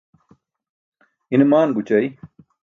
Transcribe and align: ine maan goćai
ine 1.37 1.45
maan 1.51 1.71
goćai 1.77 2.07